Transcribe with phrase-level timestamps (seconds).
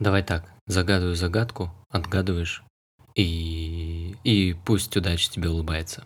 [0.00, 2.62] Давай так, загадываю загадку, отгадываешь,
[3.14, 4.16] и...
[4.24, 6.04] и пусть удача тебе улыбается.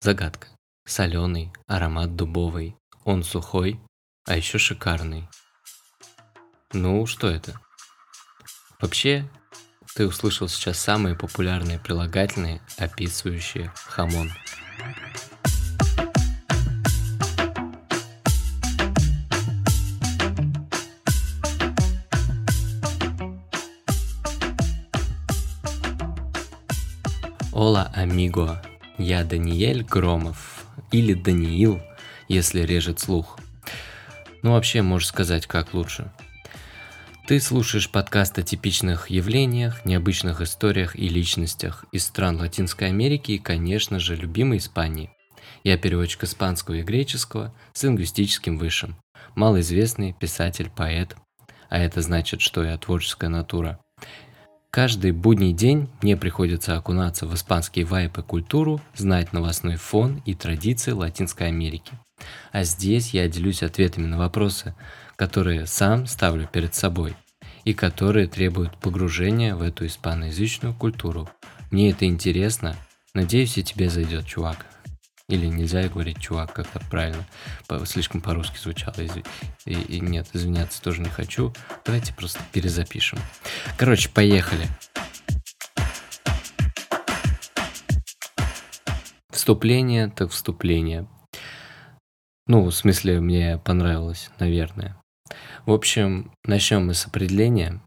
[0.00, 0.48] Загадка.
[0.86, 3.80] Соленый, аромат дубовый, он сухой,
[4.26, 5.28] а еще шикарный.
[6.72, 7.60] Ну, что это?
[8.80, 9.28] Вообще,
[9.94, 14.30] ты услышал сейчас самые популярные прилагательные, описывающие хамон.
[27.60, 28.62] Ола амиго,
[28.96, 31.78] я Даниэль Громов, или Даниил,
[32.26, 33.38] если режет слух.
[34.42, 36.10] Ну вообще, можешь сказать, как лучше.
[37.26, 43.38] Ты слушаешь подкаст о типичных явлениях, необычных историях и личностях из стран Латинской Америки и,
[43.38, 45.10] конечно же, любимой Испании.
[45.62, 48.96] Я переводчик испанского и греческого с лингвистическим высшим,
[49.34, 51.14] малоизвестный писатель, поэт,
[51.68, 53.80] а это значит, что я творческая натура–
[54.70, 60.92] Каждый будний день мне приходится окунаться в испанские вайпы культуру, знать новостной фон и традиции
[60.92, 61.92] Латинской Америки.
[62.52, 64.76] А здесь я делюсь ответами на вопросы,
[65.16, 67.16] которые сам ставлю перед собой
[67.64, 71.28] и которые требуют погружения в эту испаноязычную культуру.
[71.72, 72.76] Мне это интересно.
[73.12, 74.66] Надеюсь, и тебе зайдет, чувак.
[75.30, 77.24] Или нельзя говорить чувак как-то правильно.
[77.84, 78.96] Слишком по-русски звучало.
[78.98, 79.08] И,
[79.64, 81.54] и, и нет, извиняться тоже не хочу.
[81.84, 83.20] Давайте просто перезапишем.
[83.78, 84.66] Короче, поехали.
[89.30, 91.06] Вступление так вступление.
[92.48, 95.00] Ну, в смысле, мне понравилось, наверное.
[95.64, 97.80] В общем, начнем мы с определения.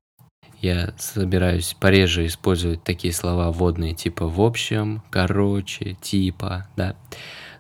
[0.63, 6.95] Я собираюсь пореже использовать такие слова вводные, типа в общем, короче, типа, да.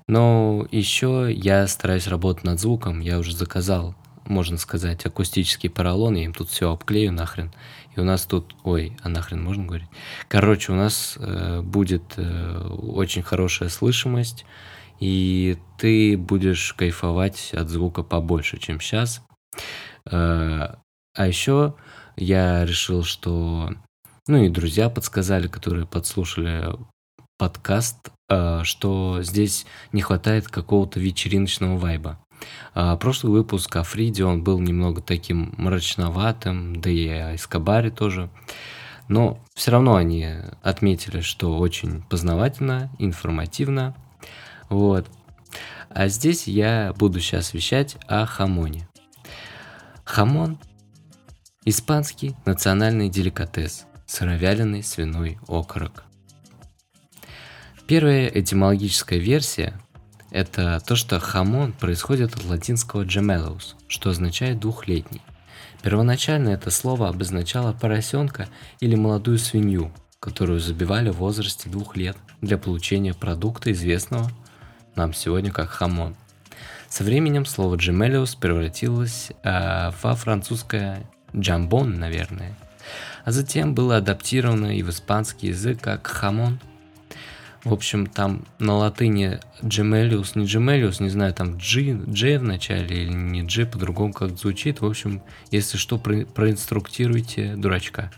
[0.07, 3.01] Но еще я стараюсь работать над звуком.
[3.01, 3.93] Я уже заказал,
[4.25, 6.15] можно сказать, акустический поролон.
[6.15, 7.51] Я им тут все обклею нахрен.
[7.93, 8.55] И у нас тут...
[8.63, 9.89] Ой, а нахрен можно говорить?
[10.29, 14.45] Короче, у нас э, будет э, очень хорошая слышимость.
[15.01, 19.21] И ты будешь кайфовать от звука побольше, чем сейчас.
[20.09, 20.75] Э,
[21.15, 21.75] а еще
[22.15, 23.71] я решил, что...
[24.27, 26.75] Ну и друзья подсказали, которые подслушали
[27.37, 32.19] подкаст, э, что здесь не хватает какого-то вечериночного вайба.
[32.73, 38.29] А прошлый выпуск о Фриде, он был немного таким мрачноватым, да и о Эскобаре тоже.
[39.09, 40.27] Но все равно они
[40.61, 43.95] отметили, что очень познавательно, информативно.
[44.69, 45.07] Вот.
[45.89, 48.87] А здесь я буду сейчас вещать о хамоне.
[50.05, 50.57] Хамон
[51.65, 56.03] Испанский национальный деликатес– сыровяленый свиной окорок.
[57.87, 59.79] Первая этимологическая версия–
[60.31, 65.21] это то, что хамон происходит от латинского gemelos, что означает «двухлетний».
[65.81, 68.49] Первоначально это слово обозначало поросенка
[68.81, 74.29] или молодую свинью, которую забивали в возрасте двух лет для получения продукта, известного
[74.97, 76.17] нам сегодня как хамон.
[76.89, 82.55] Со временем слово «gemelius» превратилось э, во французское jambon, наверное.
[83.25, 86.59] А затем было адаптировано и в испанский язык как хамон.
[87.63, 93.03] В общем, там на латыни gemelius, не gemelius, не знаю, там G, G в начале
[93.03, 94.81] или не G, по-другому как звучит.
[94.81, 98.11] В общем, если что, про, проинструктируйте дурачка.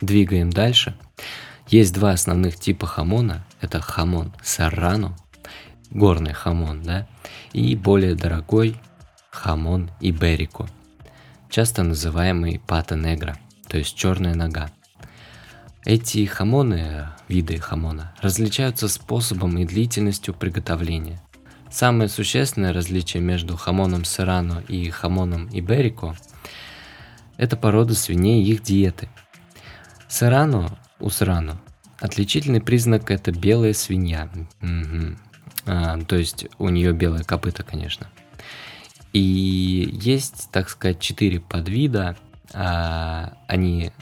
[0.00, 0.94] Двигаем дальше.
[1.68, 3.46] Есть два основных типа хамона.
[3.62, 5.16] Это хамон серрано,
[5.90, 7.08] горный хамон, да,
[7.52, 8.76] и более дорогой
[9.38, 10.68] хамон иберико,
[11.48, 13.38] часто называемый пата негра,
[13.68, 14.70] то есть черная нога.
[15.84, 21.22] Эти хамоны, виды хамона, различаются способом и длительностью приготовления.
[21.70, 26.16] Самое существенное различие между хамоном серрано и хамоном иберико–
[27.36, 29.08] это порода свиней и их диеты.
[30.08, 31.60] Серрано у серрано
[32.00, 34.28] отличительный признак– это белая свинья.
[34.62, 35.16] Угу.
[35.66, 38.08] А, то есть у нее белое копыта, конечно.
[39.12, 42.16] И есть, так сказать, четыре подвида.
[42.52, 43.92] А, они,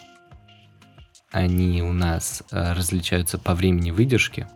[1.30, 4.46] они у нас а, различаются по времени выдержки.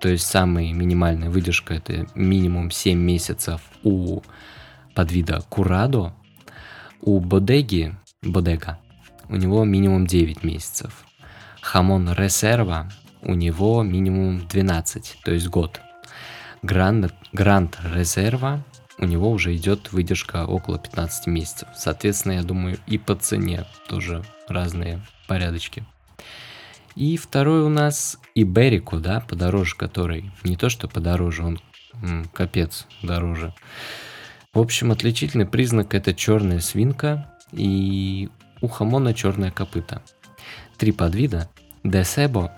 [0.00, 4.22] То есть самая минимальная выдержка это минимум 7 месяцев у
[4.94, 6.14] подвида Курадо.
[7.00, 8.78] У Бодеги, Бодега,
[9.28, 11.04] у него минимум 9 месяцев.
[11.60, 12.90] Хамон Ресерва
[13.22, 15.80] у него минимум 12, то есть год.
[16.62, 18.64] Гранд, Гранд Резерва
[18.98, 21.68] у него уже идет выдержка около 15 месяцев.
[21.76, 25.84] Соответственно, я думаю, и по цене тоже разные порядочки.
[26.96, 30.32] И второй у нас Иберику, да, подороже который.
[30.42, 31.60] Не то, что подороже, он
[32.02, 33.54] м, капец дороже.
[34.52, 38.28] В общем, отличительный признак это черная свинка, и
[38.60, 40.02] у хамона черное копыто.
[40.76, 41.48] Три подвида.
[41.84, 42.52] Десебо,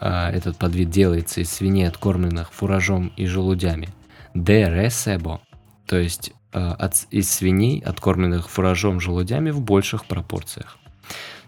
[0.00, 3.88] а, этот подвид делается из свиней, откормленных фуражом и желудями.
[4.34, 5.40] Дересебо,
[5.86, 10.78] то есть а, от, из свиней, откормленных фуражом желудями в больших пропорциях.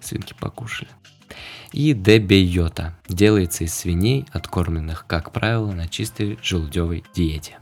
[0.00, 0.90] Свинки покушали.
[1.72, 7.58] И дебейота делается из свиней, откормленных, как правило, на чистой желудевой диете.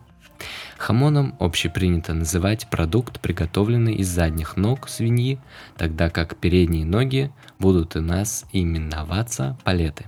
[0.78, 5.40] Хамоном общепринято называть продукт, приготовленный из задних ног свиньи,
[5.76, 10.04] тогда как передние ноги будут у нас именоваться палеты.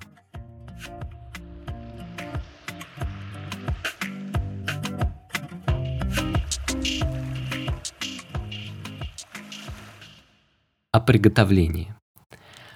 [10.96, 11.94] О приготовлении.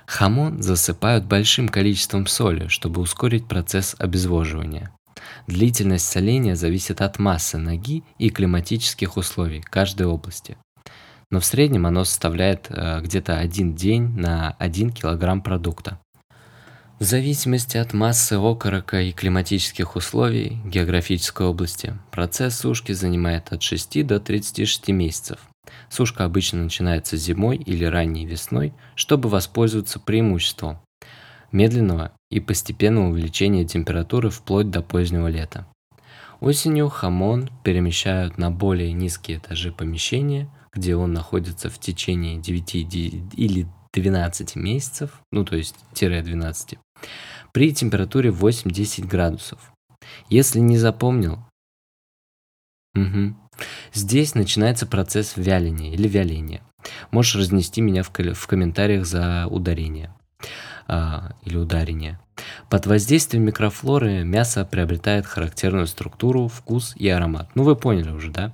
[0.05, 4.95] Хамон засыпают большим количеством соли, чтобы ускорить процесс обезвоживания.
[5.47, 10.59] Длительность соления зависит от массы ноги и климатических условий каждой области.
[11.31, 15.99] Но в среднем оно составляет э, где-то один день на 1 килограмм продукта.
[16.99, 24.07] В зависимости от массы окорока и климатических условий географической области, процесс сушки занимает от 6
[24.07, 25.39] до 36 месяцев.
[25.89, 30.81] Сушка обычно начинается зимой или ранней весной, чтобы воспользоваться преимуществом
[31.53, 35.67] медленного и постепенного увеличения температуры вплоть до позднего лета.
[36.41, 42.75] Осенью хамон перемещают на более низкие этажи помещения, где он находится в течение 9
[43.35, 46.79] или 12 месяцев, ну то есть тире 12,
[47.53, 49.73] при температуре 8-10 градусов.
[50.29, 51.41] Если не запомнил,
[52.95, 53.37] угу.
[53.93, 56.63] Здесь начинается процесс вяления или вяления.
[57.11, 60.15] Можешь разнести меня в, в комментариях за ударение
[60.89, 62.19] а, или ударение.
[62.69, 67.49] Под воздействием микрофлоры мясо приобретает характерную структуру, вкус и аромат.
[67.55, 68.53] Ну вы поняли уже, да?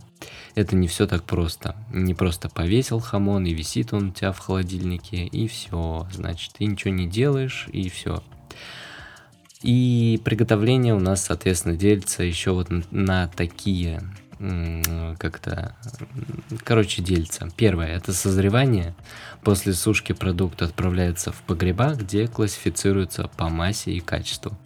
[0.55, 1.77] Это не все так просто.
[1.93, 6.09] Не просто повесил хамон и висит он у тебя в холодильнике и все.
[6.13, 8.23] Значит, ты ничего не делаешь и все.
[9.63, 14.03] И приготовление у нас, соответственно, делится еще вот на такие
[14.39, 15.75] как-то,
[16.65, 17.49] короче, делится.
[17.57, 18.95] Первое– это созревание.
[19.43, 24.57] После сушки продукт отправляется в погреба, где классифицируется по массе и качеству.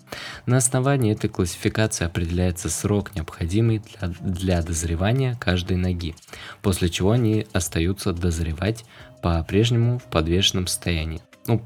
[0.47, 6.17] На основании этой классификации определяется срок, необходимый для, для дозревания каждой ноги,
[6.63, 8.85] после чего они остаются дозревать
[9.23, 11.23] по-прежнему в подвешенном состоянии.
[11.47, 11.63] Ну,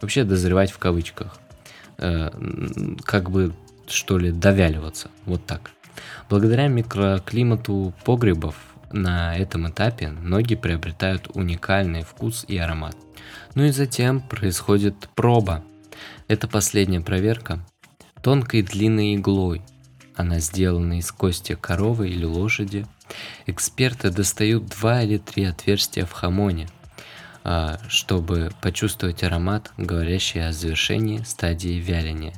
[0.00, 1.38] вообще дозревать в кавычках.
[1.98, 2.30] Э,
[3.04, 3.54] как бы,
[3.86, 5.08] что ли, довяливаться.
[5.24, 5.70] Вот так.
[6.28, 8.56] Благодаря микроклимату погребов
[8.92, 12.96] на этом этапе ноги приобретают уникальный вкус и аромат.
[13.54, 15.64] Ну и затем происходит проба.
[16.28, 17.64] Это последняя проверка
[18.22, 19.62] тонкой длинной иглой.
[20.16, 22.86] Она сделана из кости коровы или лошади.
[23.46, 26.68] Эксперты достают два или три отверстия в хамоне,
[27.42, 32.32] а, чтобы почувствовать аромат, говорящий о завершении стадии вяления.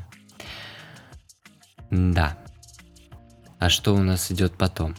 [1.91, 2.37] Да,
[3.59, 4.95] а что у нас идет потом?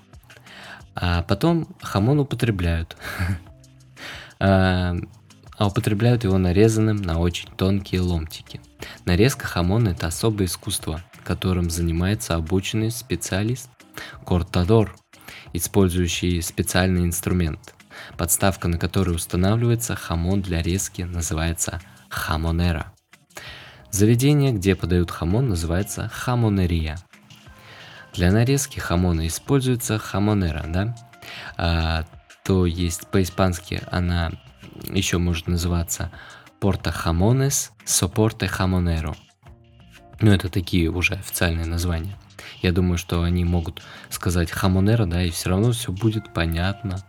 [0.96, 2.98] А потом хамон употребляют.
[4.40, 4.96] А,
[5.58, 8.62] а употребляют его нарезанным на очень тонкие ломтики.
[9.04, 13.68] Нарезка хамона– это особое искусство, которым занимается обученный специалист–
[14.28, 14.96] кортадор,
[15.54, 17.74] использующий специальный инструмент.
[18.16, 22.94] Подставка, на которой устанавливается хамон для резки, называется хамонера.
[23.90, 27.00] Заведение, где подают хамон, называется хамонерия–
[28.18, 30.96] для нарезки хамона используется хамонера, да?
[31.56, 32.04] А,
[32.44, 34.32] то есть по-испански она
[34.90, 36.12] еще может называться
[36.60, 39.16] porta jamones soporte jamonero.
[40.20, 42.18] Ну, это такие уже официальные названия.
[42.64, 47.04] Я думаю, что они могут сказать хамонера, да, и все равно все будет понятно.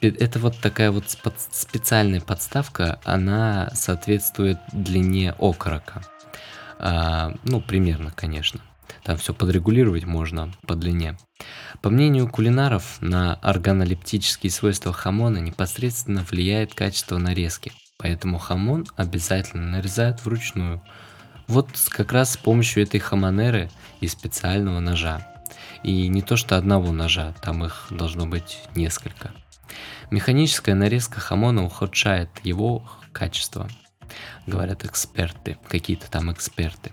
[0.00, 1.04] Это вот такая вот
[1.50, 6.02] специальная подставка, она соответствует длине окорока.
[6.78, 8.60] А, ну, примерно, конечно.
[9.02, 11.16] Там все подрегулировать можно по длине.
[11.82, 20.24] По мнению кулинаров, на органолептические свойства хамона непосредственно влияет качество нарезки, поэтому хамон обязательно нарезают
[20.24, 20.82] вручную.
[21.46, 25.26] Вот как раз с помощью этой хамонеры и специального ножа.
[25.82, 29.32] И не то что одного ножа, там их должно быть несколько.
[30.10, 33.68] Механическая нарезка хамона ухудшает его качество,
[34.46, 36.92] говорят эксперты, какие-то там эксперты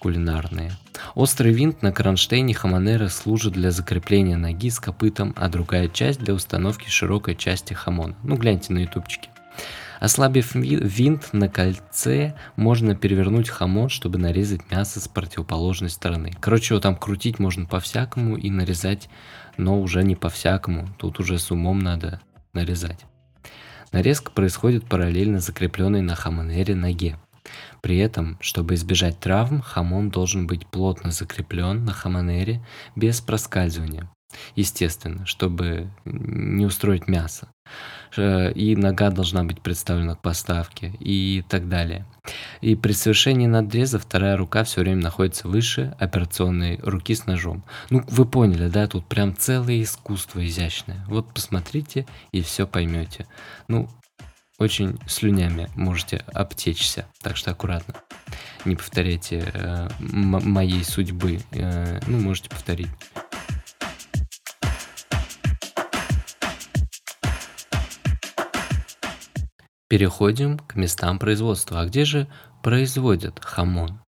[0.00, 0.72] кулинарные.
[1.14, 6.34] Острый винт на кронштейне хамонера служит для закрепления ноги с копытом, а другая часть для
[6.34, 8.16] установки широкой части хамона.
[8.24, 9.30] Ну, гляньте на ютубчике.
[10.00, 16.32] Ослабив винт на кольце, можно перевернуть хамон, чтобы нарезать мясо с противоположной стороны.
[16.40, 19.10] Короче, его там крутить можно по-всякому и нарезать,
[19.58, 20.88] но уже не по-всякому.
[20.96, 22.22] Тут уже с умом надо
[22.54, 23.04] нарезать.
[23.92, 27.18] Нарезка происходит параллельно закрепленной на хамонере ноге.
[27.82, 32.62] При этом, чтобы избежать травм, хамон должен быть плотно закреплен на хамонере
[32.96, 34.10] без проскальзывания.
[34.54, 37.48] Естественно, чтобы не устроить мясо.
[38.16, 42.06] Э, и нога должна быть представлена к поставке и так далее.
[42.60, 47.64] И при совершении надреза вторая рука все время находится выше операционной руки с ножом.
[47.90, 51.04] Ну, вы поняли, да, тут прям целое искусство изящное.
[51.08, 53.26] Вот посмотрите и все поймете.
[53.68, 53.88] Ну,
[54.60, 57.94] очень слюнями можете обтечься, так что аккуратно.
[58.66, 62.90] Не повторяйте э, моей судьбы, э, ну, можете повторить.
[69.88, 71.80] Переходим к местам производства.
[71.80, 72.28] А где же
[72.62, 74.02] производят хамон?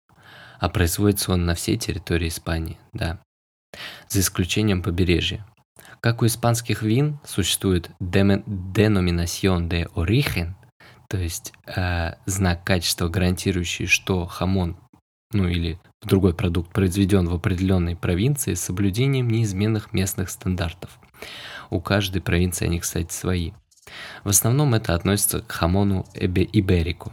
[0.59, 3.23] А производится он на всей территории Испании, да.
[4.09, 5.47] За исключением побережья.
[6.01, 10.55] Как у испанских вин существует denominación de origen,
[11.09, 14.79] то есть э, знак качества, гарантирующий, что хамон,
[15.33, 20.99] ну или другой продукт произведен в определенной провинции с соблюдением неизменных местных стандартов.
[21.69, 23.53] У каждой провинции они, кстати, свои.
[24.25, 27.13] В основном это относится к хамону иберику.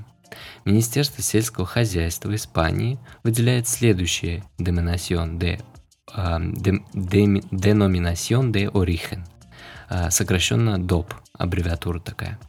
[0.63, 5.61] Министерство сельского хозяйства Испании выделяет следующее деноминацион de,
[6.13, 9.23] denominación de origen,
[10.09, 12.39] сокращенно ДОП, аббревиатура такая.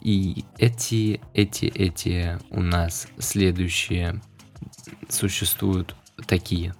[0.00, 4.20] И эти, эти, эти у нас следующие
[5.08, 5.94] существуют
[6.26, 6.74] такие.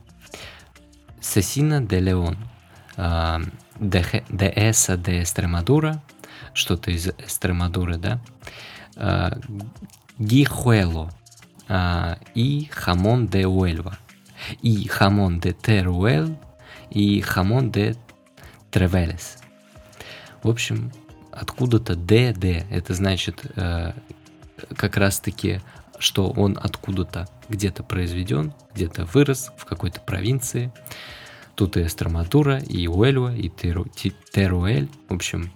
[1.20, 2.36] Сесина де Леон,
[3.80, 6.02] де Эса де Эстремадура,
[6.54, 8.20] что-то из Эстремадуры, да,
[8.96, 9.38] а,
[10.18, 11.10] Гихуэло
[11.68, 13.98] а, и Хамон де Уэльва,
[14.62, 16.37] и Хамон де Теруэл,
[16.90, 17.97] и Хамон де
[18.71, 19.38] Тревелес.
[20.43, 20.93] В общем,
[21.33, 23.93] откуда-то Д, Д, это значит э,
[24.76, 25.61] как раз-таки,
[25.99, 30.73] что он откуда-то где-то произведен, где-то вырос в какой-то провинции.
[31.55, 33.87] Тут и Эстраматура, и Уэльва, и Теру,
[34.33, 34.88] Теруэль.
[35.09, 35.50] В общем,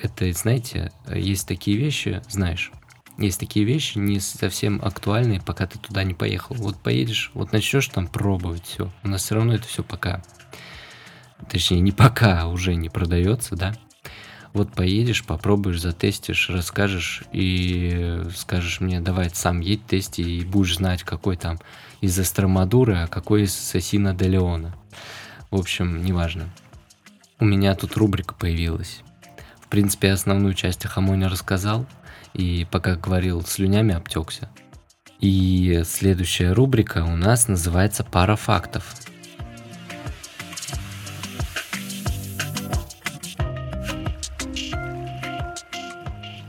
[0.00, 2.72] это, знаете, есть такие вещи, знаешь,
[3.18, 6.54] есть такие вещи не совсем актуальные, пока ты туда не поехал.
[6.56, 8.90] Вот поедешь, вот начнешь там пробовать все.
[9.02, 10.22] У нас все равно это все пока.
[11.50, 13.74] Точнее, не пока, а уже не продается, да.
[14.52, 21.02] Вот поедешь, попробуешь, затестишь, расскажешь и скажешь мне, давай сам едь, тести, и будешь знать,
[21.02, 21.58] какой там
[22.00, 24.74] из Астромадуры, а какой из Сосина де Леона.
[25.50, 26.50] В общем, неважно.
[27.38, 29.02] У меня тут рубрика появилась
[29.72, 31.86] принципе, основную часть о хамоне рассказал,
[32.34, 34.48] и пока говорил, слюнями обтекся.
[35.20, 38.94] И следующая рубрика у нас называется «Пара фактов».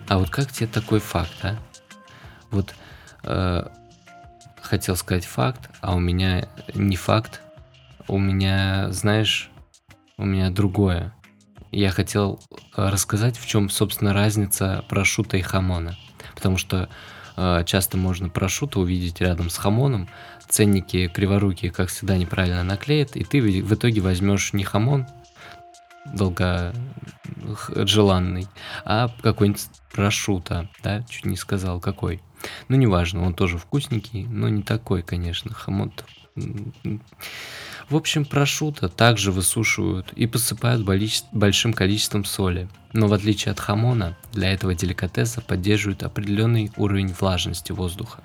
[0.10, 1.58] А вот как тебе такой факт, а?
[2.52, 2.76] Вот
[3.24, 3.68] э,
[4.62, 7.42] хотел сказать факт, а у меня не факт,
[8.08, 9.50] у меня, знаешь,
[10.18, 11.14] у меня другое
[11.74, 12.40] я хотел
[12.76, 15.98] э, рассказать, в чем, собственно, разница прошута и хамона.
[16.36, 16.90] Потому что
[17.36, 20.10] э, часто можно прошута увидеть рядом с хамоном,
[20.48, 25.08] ценники криворукие, как всегда, неправильно наклеят, и ты в итоге возьмешь не хамон
[26.06, 26.74] долго
[27.76, 28.48] желанный,
[28.86, 32.22] а какой-нибудь прошута, да, чуть не сказал какой.
[32.68, 35.92] Ну, неважно, он тоже вкусненький, но не такой, конечно, хамон
[36.36, 40.84] в общем, прошута также высушивают и посыпают
[41.32, 42.68] большим количеством соли.
[42.92, 48.24] Но в отличие от хамона, для этого деликатеса поддерживают определенный уровень влажности воздуха.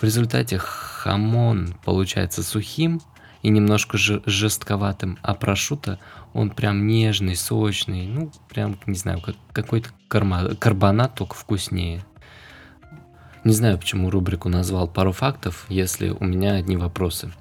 [0.00, 3.00] В результате хамон получается сухим
[3.42, 5.98] и немножко жестковатым, а прошута
[6.32, 12.04] он прям нежный, сочный, ну прям, не знаю, как какой-то карбонат, только вкуснее.
[13.44, 17.32] Не знаю, почему рубрику назвал пару фактов, если у меня одни вопросы.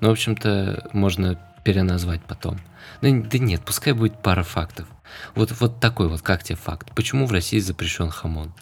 [0.00, 2.58] Ну, в общем-то, можно переназвать потом.
[3.02, 4.86] Ну, да нет, пускай будет пара фактов.
[5.34, 6.92] Вот, вот такой вот, как тебе факт.
[6.94, 8.52] Почему в России запрещен хамон?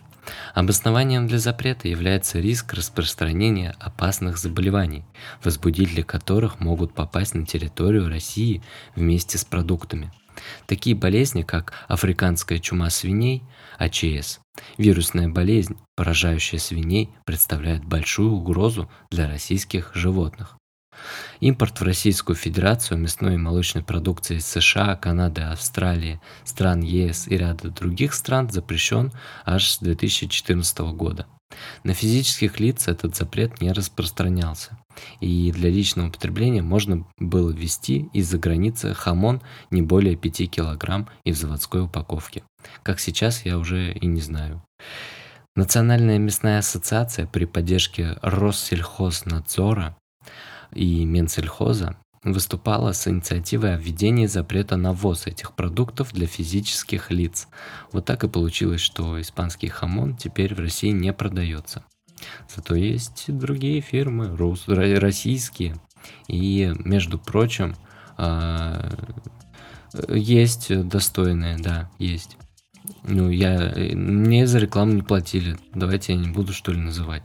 [0.55, 5.05] Обоснованием для запрета является риск распространения опасных заболеваний,
[5.43, 8.63] возбудители которых могут попасть на территорию России
[8.95, 10.13] вместе с продуктами.
[10.67, 13.43] Такие болезни, как африканская чума свиней,
[13.79, 14.41] АЧС,
[14.77, 20.57] вирусная болезнь, поражающая свиней, представляют большую угрозу для российских животных.
[21.41, 27.37] Импорт в Российскую Федерацию мясной и молочной продукции из США, Канады, Австралии, стран ЕС и
[27.37, 29.13] ряда других стран запрещен
[29.45, 31.27] аж с 2014 года.
[31.85, 34.79] На физических лиц этот запрет не распространялся,
[35.21, 41.33] и для личного потребления можно было ввести из-за границы хамон не более 5 кг и
[41.33, 42.43] в заводской упаковке.
[42.83, 44.63] Как сейчас, я уже и не знаю.
[45.57, 49.97] Национальная мясная ассоциация при поддержке Россельхознадзора
[50.73, 57.49] и Менсельхоза выступала с инициативой о введении запрета на ввоз этих продуктов для физических лиц.
[57.93, 61.85] Вот так и получилось, что испанский хамон теперь в России не продается.
[62.55, 64.37] Зато есть другие фирмы,
[64.99, 65.77] российские.
[66.27, 67.77] И, между прочим,
[68.17, 68.91] а,
[70.09, 72.37] есть достойные, да, есть.
[73.05, 73.73] Ну, я...
[73.95, 75.59] Мне за рекламу не платили.
[75.75, 77.23] Давайте я не буду, что ли, называть.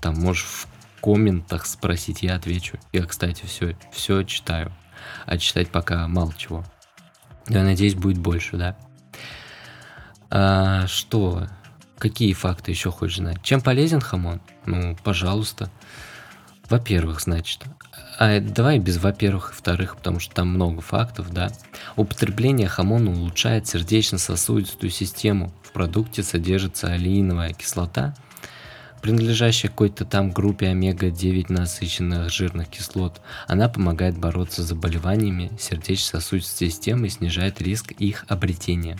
[0.00, 0.66] Там, можешь
[1.02, 2.78] комментах спросить, я отвечу.
[2.92, 4.72] Я, кстати, все, все читаю.
[5.26, 6.64] А читать пока мало чего.
[7.48, 8.76] Я надеюсь, будет больше, да?
[10.30, 11.48] А, что?
[11.98, 13.42] Какие факты еще хочешь знать?
[13.42, 14.40] Чем полезен хамон?
[14.64, 15.70] Ну, пожалуйста.
[16.68, 17.64] Во-первых, значит,
[18.18, 21.50] а давай без во-первых и вторых, потому что там много фактов, да.
[21.96, 25.52] Употребление хамона улучшает сердечно-сосудистую систему.
[25.62, 28.14] В продукте содержится алииновая кислота,
[29.02, 33.20] принадлежащая какой-то там группе омега-9 насыщенных жирных кислот.
[33.48, 38.96] Она помогает бороться с заболеваниями сердечно-сосудистой системы и снижает риск их обретения.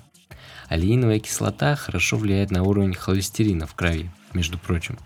[0.68, 4.98] Алииновая кислота хорошо влияет на уровень холестерина в крови, между прочим.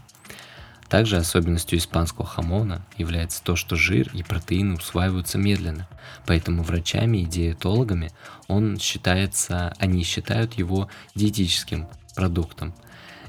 [0.88, 5.88] Также особенностью испанского хамона является то, что жир и протеины усваиваются медленно,
[6.26, 8.12] поэтому врачами и диетологами
[8.46, 12.72] он считается, они считают его диетическим продуктом.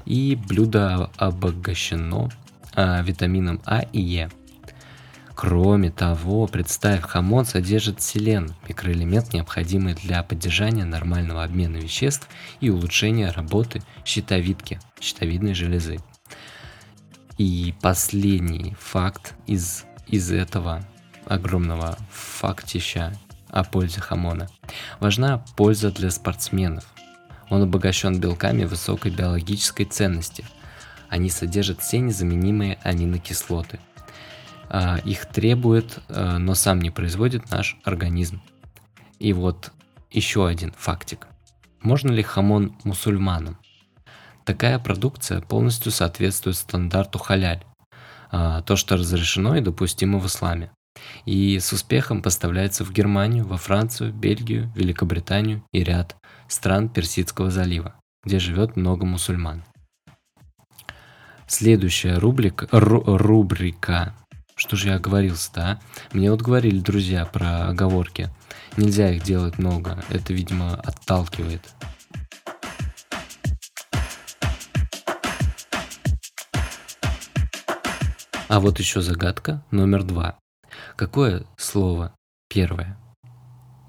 [0.08, 2.30] И блюдо обогащено
[2.74, 4.30] а, витамином А и Е.
[5.34, 12.26] Кроме того, представь, хамон содержит селен, микроэлемент, необходимый для поддержания нормального обмена веществ
[12.60, 15.98] и улучшения работы щитовидки, щитовидной железы.
[17.36, 20.82] И последний факт из, из этого
[21.26, 23.12] огромного фактища
[23.50, 24.48] о пользе хамона.
[25.00, 26.86] Важна польза для спортсменов.
[27.50, 30.44] Он обогащен белками высокой биологической ценности.
[31.08, 33.80] Они содержат все незаменимые аминокислоты.
[34.68, 38.42] А, их требует, а, но сам не производит наш организм.
[39.18, 39.72] И вот
[40.10, 41.26] еще один фактик.
[41.80, 43.58] Можно ли хамон мусульманам?
[44.44, 47.64] Такая продукция полностью соответствует стандарту халяль,
[48.30, 50.70] а, то, что разрешено и допустимо в исламе.
[51.24, 56.16] И с успехом поставляется в Германию, во Францию, Бельгию, Великобританию и ряд
[56.48, 59.62] стран Персидского залива, где живет много мусульман.
[61.46, 64.14] Следующая рубрика, ру, рубрика
[64.58, 65.80] что же я оговорился-то, а?
[66.12, 68.28] Мне вот говорили друзья про оговорки.
[68.76, 70.02] Нельзя их делать много.
[70.08, 71.62] Это, видимо, отталкивает.
[78.48, 80.36] А вот еще загадка номер два.
[80.96, 82.16] Какое слово
[82.48, 82.98] первое?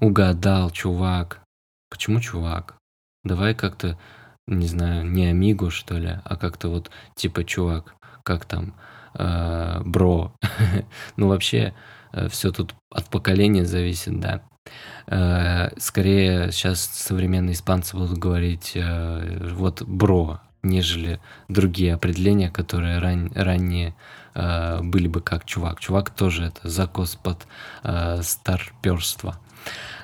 [0.00, 1.42] Угадал, чувак.
[1.90, 2.76] Почему чувак?
[3.24, 3.98] Давай как-то,
[4.46, 8.74] не знаю, не амигу, что ли, а как-то вот типа чувак, как там,
[9.14, 10.32] э, бро.
[11.16, 11.74] ну, вообще,
[12.12, 14.42] э, все тут от поколения зависит, да.
[15.06, 23.30] Э, скорее, сейчас современные испанцы будут говорить э, вот бро, нежели другие определения, которые ран,
[23.34, 23.94] ранее
[24.34, 25.80] э, были бы как чувак.
[25.80, 27.46] Чувак тоже это закос под
[27.82, 29.34] э, старперство.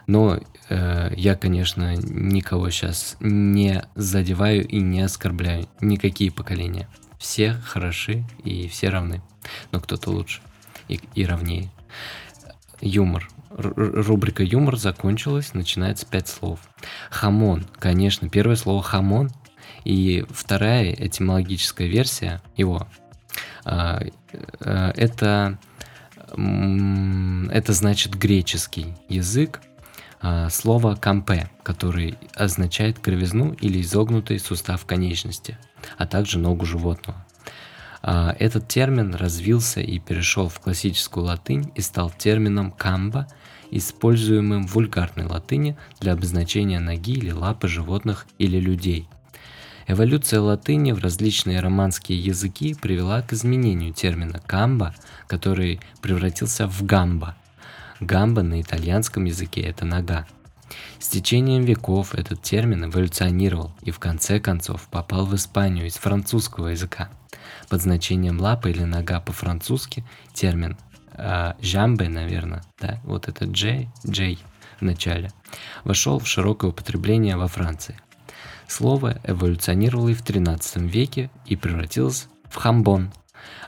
[0.06, 0.38] Но
[0.68, 5.66] э, я, конечно, никого сейчас не задеваю и не оскорбляю.
[5.80, 6.88] Никакие поколения.
[7.18, 9.22] Все хороши и все равны.
[9.72, 10.40] Но кто-то лучше
[10.88, 11.70] и, и равнее.
[12.80, 13.28] Юмор.
[13.50, 16.60] Рубрика юмор закончилась, начинается пять слов.
[17.10, 17.66] Хамон.
[17.78, 19.30] Конечно, первое слово хамон.
[19.84, 22.86] И вторая этимологическая версия его
[23.64, 24.00] а,
[24.32, 25.58] э, это,
[26.30, 29.60] это значит греческий язык,
[30.20, 35.58] а, слово «кампе», который означает кривизну или изогнутый сустав конечности,
[35.98, 37.26] а также ногу животного.
[38.02, 43.26] А, этот термин развился и перешел в классическую латынь и стал термином «камба»,
[43.70, 49.08] используемым в вульгарной латыни для обозначения ноги или лапы животных или людей–
[49.88, 54.94] Эволюция латыни в различные романские языки привела к изменению термина «камбо»,
[55.28, 57.36] который превратился в «гамбо».
[58.00, 60.26] «Гамбо» на итальянском языке– это «нога».
[60.98, 66.68] С течением веков этот термин эволюционировал и в конце концов попал в Испанию из французского
[66.68, 67.08] языка.
[67.68, 70.76] Под значением лапа или нога по-французски термин
[71.12, 74.38] э, «жамбе», наверное, да, вот это «джей», «джей»
[74.80, 75.30] в начале,
[75.84, 77.98] вошел в широкое употребление во Франции.
[78.66, 83.12] Слово эволюционировало и в XIII веке и превратилось в в хамбон,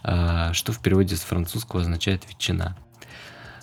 [0.03, 2.77] а, что в переводе с французского означает ветчина.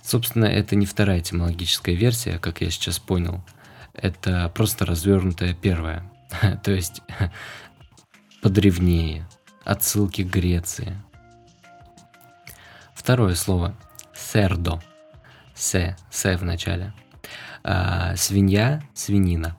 [0.06, 3.44] Собственно, это не вторая этимологическая версия, как я сейчас понял.
[3.92, 6.04] Это просто развернутая первая.
[6.64, 7.02] То есть
[8.44, 9.28] подревнее,
[9.64, 10.96] отсылки к Греции.
[12.94, 13.76] Второе слово
[14.14, 14.80] сердо.
[15.56, 16.94] Се, се в начале.
[17.64, 19.58] А, свинья, свинина.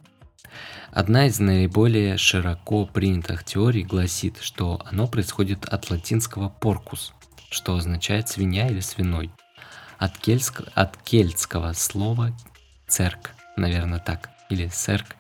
[0.93, 7.11] Одна из наиболее широко принятых теорий гласит, что оно происходит от латинского porcus,
[7.51, 9.33] что означает свинья или свиной.
[9.99, 12.37] От, кельск, от кельтского слова
[12.87, 15.17] церк, наверное так, или серк,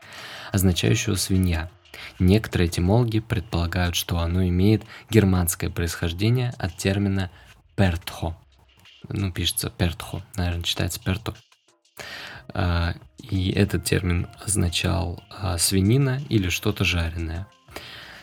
[0.52, 1.70] означающего свинья.
[2.18, 7.30] Некоторые этимологи предполагают, что оно имеет германское происхождение от термина
[7.74, 8.36] пертхо.
[9.08, 11.34] Ну, пишется пертхо, наверное, читается перто.
[12.48, 17.46] А, и этот термин означал а, свинина или что-то жареное.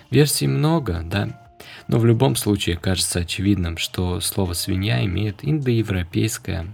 [0.10, 1.43] Версий много, да,
[1.88, 6.68] но в любом случае кажется очевидным, что слово «свинья» имеет индоевропейское,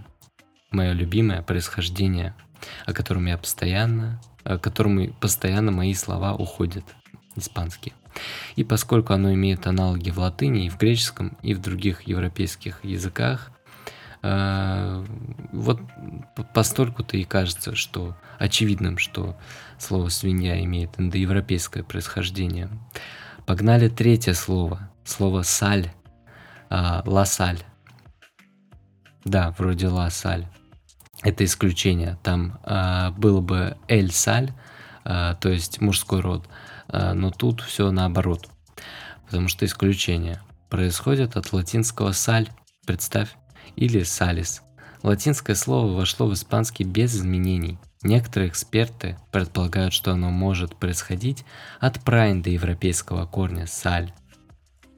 [0.70, 2.34] мое любимое происхождение,
[2.86, 6.84] о котором я постоянно, о котором постоянно мои слова уходят,
[7.36, 7.94] испанские.
[8.56, 13.52] И поскольку оно имеет аналоги в латыни, и в греческом, и в других европейских языках,
[14.22, 15.04] а,
[15.52, 15.80] вот
[16.52, 19.36] постольку-то и кажется, что очевидным, что
[19.78, 22.68] слово свинья имеет индоевропейское происхождение.
[23.46, 24.89] Погнали третье слово.
[25.10, 25.90] Слово саль.
[26.70, 27.58] А, ласаль.
[29.24, 30.46] Да, вроде ласаль.
[31.22, 32.16] Это исключение.
[32.22, 34.52] Там а, было бы эль-саль,
[35.04, 36.48] а, то есть мужской род.
[36.86, 38.48] А, но тут все наоборот.
[39.26, 42.48] Потому что исключение происходит от латинского саль.
[42.86, 43.30] Представь
[43.74, 44.62] или салис.
[45.02, 47.80] Латинское слово вошло в испанский без изменений.
[48.04, 51.44] Некоторые эксперты предполагают, что оно может происходить
[51.80, 54.12] от праиндоевропейского корня «саль»,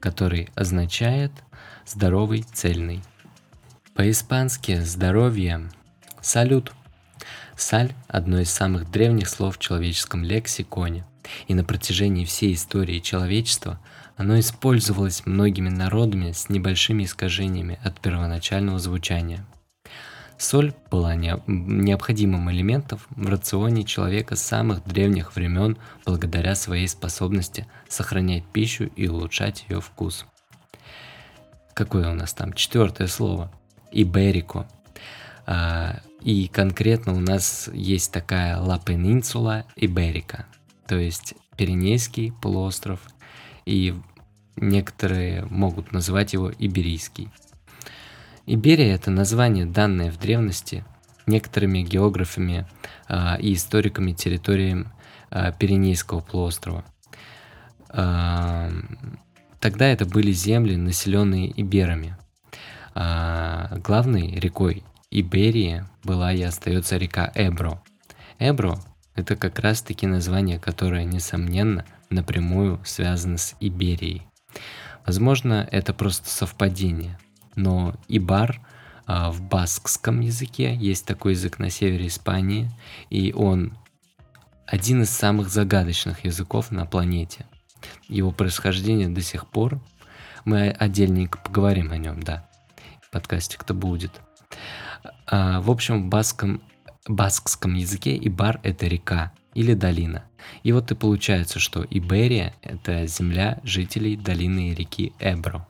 [0.03, 1.31] который означает
[1.85, 3.01] «здоровый, цельный».
[3.95, 5.69] По-испански «здоровье»–
[6.21, 6.73] «салют».
[7.55, 11.05] «Саль»– одно из самых древних слов в человеческом лексиконе,
[11.47, 13.79] и на протяжении всей истории человечества–
[14.15, 19.43] оно использовалось многими народами с небольшими искажениями от первоначального звучания.
[20.43, 28.43] Соль была необходимым элементом в рационе человека с самых древних времен благодаря своей способности сохранять
[28.51, 30.25] пищу и улучшать ее вкус.
[31.73, 33.53] Какое у нас там четвертое слово?
[33.93, 34.67] Иберико.
[35.45, 40.45] А, и конкретно у нас есть такая Ла Пенинсула Иберика,
[40.87, 42.99] то есть Пиренейский полуостров
[43.65, 43.95] и
[44.57, 47.29] некоторые могут называть его Иберийский.
[48.45, 50.83] Иберия– это название, данное в древности
[51.25, 52.67] некоторыми географами
[53.07, 54.85] э, и историками территории
[55.31, 56.83] э, Пиренейского полуострова.
[57.89, 58.69] Э,
[59.59, 62.17] тогда это были земли, населенные иберами.
[62.95, 67.81] Э, главной рекой Иберии была и остается река Эбро.
[68.39, 68.77] Эбро–
[69.15, 74.27] это как раз-таки название, которое, несомненно, напрямую связано с Иберией.
[75.05, 77.17] Возможно, это просто совпадение,
[77.55, 78.61] но Ибар
[79.05, 82.69] а, в баскском языке есть такой язык на севере Испании,
[83.09, 83.77] и он
[84.65, 87.45] один из самых загадочных языков на планете.
[88.07, 89.81] Его происхождение до сих пор,
[90.45, 92.49] мы отдельненько поговорим о нем, да,
[93.11, 94.21] подкастик-то будет.
[95.27, 96.61] А, в общем, в баском,
[97.07, 100.23] баскском языке Ибар– это река, или долина.
[100.63, 105.67] И вот и получается, что Иберия– это земля жителей долины реки Эбро.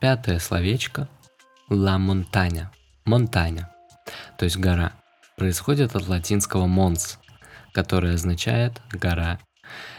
[0.00, 1.08] Пятое словечко–
[1.68, 2.70] «ла монтаня»–
[3.04, 3.70] «монтаня»,
[4.38, 4.92] то есть гора,
[5.36, 7.18] происходит от латинского «монс»,
[7.72, 9.38] которое означает «гора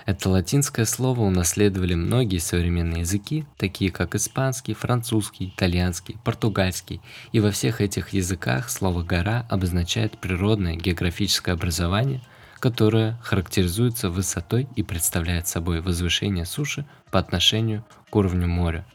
[0.05, 7.01] это латинское слово унаследовали многие современные языки, такие как испанский, французский, итальянский, португальский.
[7.31, 12.21] И во всех этих языках слово «гора» обозначает природное географическое образование,
[12.59, 18.85] которое характеризуется высотой и представляет собой возвышение суши по отношению к уровню моря.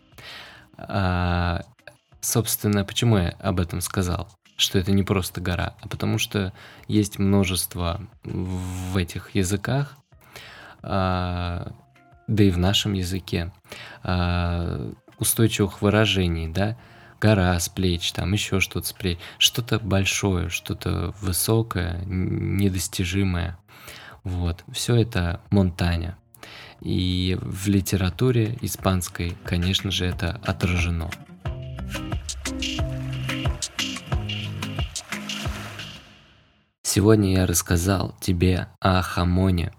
[0.78, 1.62] А,
[2.20, 4.28] собственно, почему я об этом сказал?
[4.58, 6.50] что это не просто гора, а потому что
[6.88, 9.98] есть множество в этих языках
[10.82, 11.72] а,
[12.26, 13.52] да и в нашем языке,
[14.02, 16.76] а, устойчивых выражений, да,
[17.20, 23.58] гора с плеч, там еще что-то с плеч, что-то большое, что-то высокое, недостижимое.
[24.24, 26.18] Вот, все это Монтаня.
[26.86, 31.10] И в литературе испанской, конечно же, это отражено.
[36.84, 39.72] Сегодня я рассказал тебе о хамоне,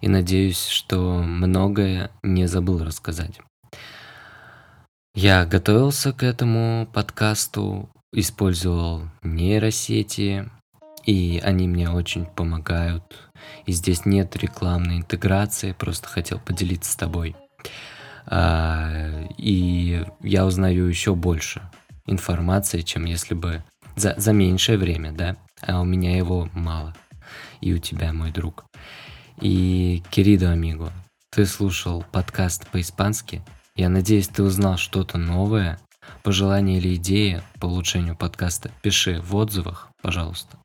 [0.00, 3.40] И надеюсь, что многое не забыл рассказать.
[5.14, 10.48] Я готовился к этому подкасту, использовал нейросети,
[11.04, 13.23] и они мне очень помогают.
[13.66, 17.36] И здесь нет рекламной интеграции, просто хотел поделиться с тобой.
[18.26, 21.62] А, и я узнаю еще больше
[22.06, 23.62] информации, чем если бы
[23.96, 26.94] за, за меньшее время, да, а у меня его мало.
[27.60, 28.64] И у тебя, мой друг.
[29.40, 30.92] И, Киридо Амиго,
[31.30, 33.42] ты слушал подкаст по-испански.
[33.76, 35.78] Я надеюсь, ты узнал что-то новое.
[36.22, 40.58] Пожелания или идеи по улучшению подкаста пиши в отзывах, пожалуйста.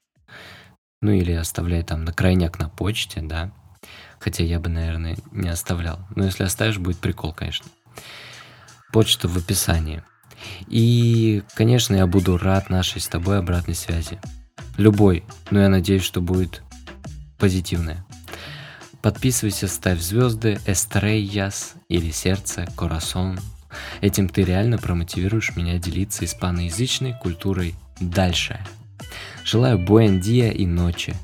[1.01, 3.51] Ну или оставляй там на крайняк на почте, да.
[4.19, 5.99] Хотя я бы, наверное, не оставлял.
[6.15, 7.67] Но если оставишь, будет прикол, конечно.
[8.91, 10.03] Почта в описании.
[10.67, 14.19] И, конечно, я буду рад нашей с тобой обратной связи.
[14.77, 16.63] Любой, но я надеюсь, что будет
[17.37, 18.05] позитивная.
[19.01, 23.39] Подписывайся, ставь звезды, эстрейяс или сердце, корасон.
[24.01, 28.59] Этим ты реально промотивируешь меня делиться испаноязычной культурой дальше.
[29.51, 31.15] Желаю буэндия и ночи.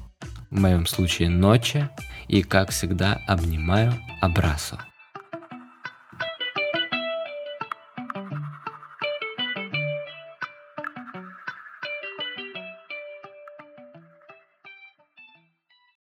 [0.49, 1.87] В моем случае ночи.
[2.27, 4.79] И как всегда обнимаю, абрасо.